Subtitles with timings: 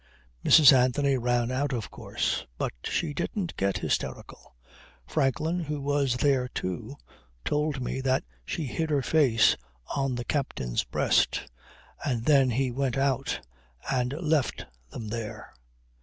[0.43, 0.73] Mrs.
[0.73, 4.55] Anthony ran out of course but she didn't get hysterical.
[5.05, 6.95] Franklin, who was there too,
[7.45, 9.55] told me that she hid her face
[9.95, 11.43] on the captain's breast
[12.03, 13.45] and then he went out
[13.93, 15.53] and left them there.